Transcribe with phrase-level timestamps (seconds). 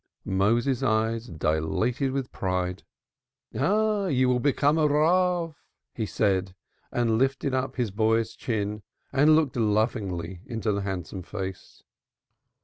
[0.25, 2.81] Moses's eyes dilated with pride.
[3.55, 5.55] "Ah, you will become a Rav,"
[5.93, 6.55] he said,
[6.91, 8.81] and lifted up his boy's chin
[9.13, 11.83] and looked lovingly into the handsome face.